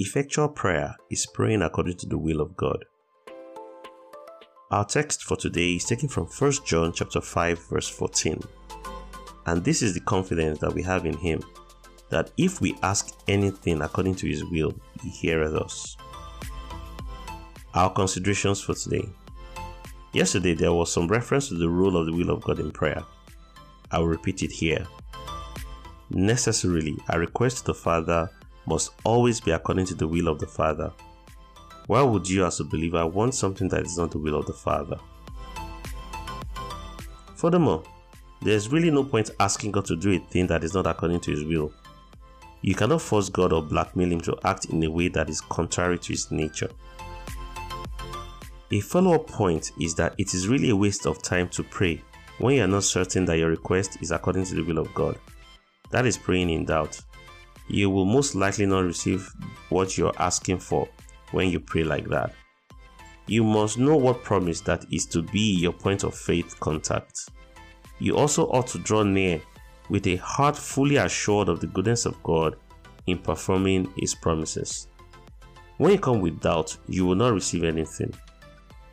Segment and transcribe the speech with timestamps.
[0.00, 2.84] Effectual prayer is praying according to the will of God.
[4.70, 8.40] Our text for today is taken from 1 John chapter 5 verse 14.
[9.46, 11.42] And this is the confidence that we have in Him,
[12.10, 15.96] that if we ask anything according to His will, He heareth us.
[17.74, 19.08] Our considerations for today.
[20.12, 23.02] Yesterday, there was some reference to the role of the will of God in prayer.
[23.90, 24.86] I will repeat it here.
[26.10, 28.30] Necessarily, I request the Father
[28.68, 30.92] must always be according to the will of the Father.
[31.86, 34.52] Why would you, as a believer, want something that is not the will of the
[34.52, 34.98] Father?
[37.34, 37.82] Furthermore,
[38.42, 41.30] there's really no point asking God to do a thing that is not according to
[41.30, 41.72] His will.
[42.60, 45.98] You cannot force God or blackmail Him to act in a way that is contrary
[45.98, 46.70] to His nature.
[48.70, 52.02] A follow up point is that it is really a waste of time to pray
[52.38, 55.18] when you are not certain that your request is according to the will of God.
[55.90, 57.00] That is praying in doubt.
[57.68, 59.30] You will most likely not receive
[59.68, 60.88] what you're asking for
[61.32, 62.34] when you pray like that.
[63.26, 67.28] You must know what promise that is to be your point of faith contact
[67.98, 69.40] you also ought to draw near
[69.88, 72.56] with a heart fully assured of the goodness of God
[73.06, 74.88] in performing His promises.
[75.78, 78.12] When you come with doubt, you will not receive anything.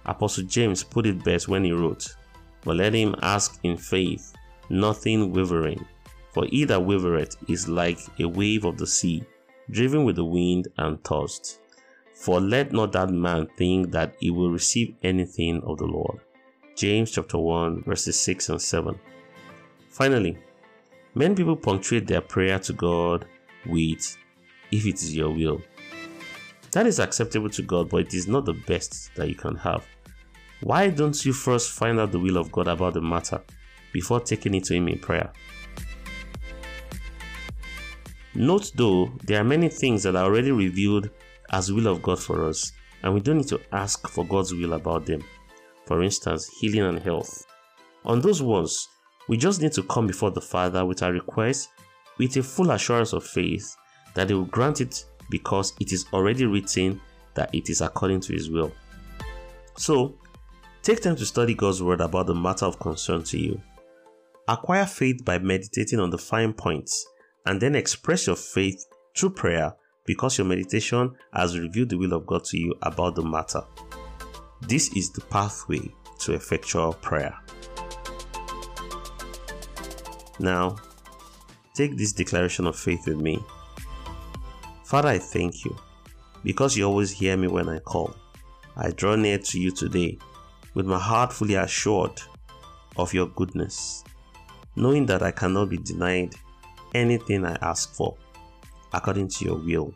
[0.05, 2.15] Apostle James put it best when he wrote,
[2.63, 4.33] But let him ask in faith,
[4.69, 5.83] nothing wavering.
[6.35, 9.23] For he that wavereth is like a wave of the sea,
[9.71, 11.61] driven with the wind and tossed.
[12.13, 16.19] For let not that man think that he will receive anything of the Lord.
[16.75, 18.99] James chapter 1 verses 6 and 7.
[19.87, 20.37] Finally,
[21.13, 23.25] many people punctuate their prayer to God
[23.65, 24.17] with
[24.73, 25.61] if it is your will.
[26.71, 29.85] That is acceptable to God, but it is not the best that you can have.
[30.59, 33.41] Why don't you first find out the will of God about the matter
[33.93, 35.31] before taking it to Him in prayer?
[38.35, 41.09] Note though, there are many things that are already revealed
[41.51, 42.71] as will of God for us,
[43.03, 45.23] and we don't need to ask for God's will about them
[45.85, 47.45] for instance, healing and health.
[48.03, 48.89] On those ones,
[49.27, 51.69] we just need to come before the Father with our request
[52.17, 53.75] with a full assurance of faith
[54.13, 57.01] that He will grant it because it is already written
[57.33, 58.71] that it is according to His will.
[59.77, 60.17] So,
[60.81, 63.61] take time to study God's Word about the matter of concern to you.
[64.47, 67.05] Acquire faith by meditating on the fine points
[67.45, 68.85] and then express your faith
[69.15, 69.73] through prayer
[70.05, 73.61] because your meditation has revealed the will of God to you about the matter.
[74.61, 75.81] This is the pathway
[76.19, 77.35] to effectual prayer.
[80.39, 80.75] Now,
[81.73, 83.43] take this declaration of faith with me.
[84.83, 85.75] Father, I thank you
[86.43, 88.15] because you always hear me when I call.
[88.77, 90.17] I draw near to you today
[90.73, 92.21] with my heart fully assured
[92.97, 94.03] of your goodness,
[94.75, 96.35] knowing that I cannot be denied
[96.95, 98.15] anything I ask for
[98.93, 99.93] according to your will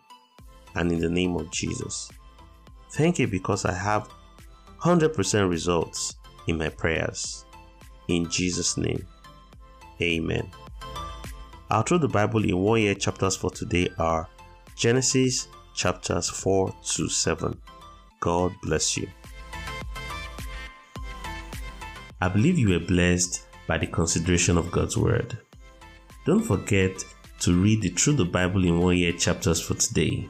[0.76, 2.12] and in the name of Jesus.
[2.92, 4.10] Thank you because I have
[4.82, 6.16] 100% results
[6.48, 7.46] in my prayers.
[8.08, 9.06] In Jesus' name,
[10.02, 10.50] Amen.
[11.70, 14.28] Our Through the Bible in one year chapters for today are
[14.76, 17.62] Genesis chapters 4 to 7.
[18.20, 19.08] God bless you.
[22.22, 25.38] I believe you were blessed by the consideration of God's Word.
[26.30, 27.04] Don't forget
[27.40, 30.30] to read the Through the Bible in one year chapters for today.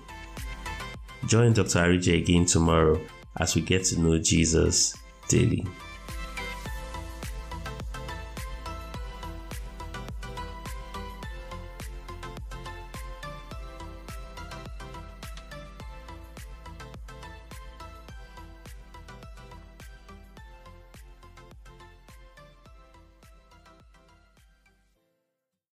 [1.25, 1.79] Join Dr.
[1.79, 3.01] Arije again tomorrow
[3.35, 4.95] as we get to know Jesus
[5.27, 5.67] daily.